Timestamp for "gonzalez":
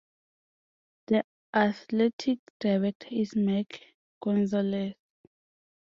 4.19-4.95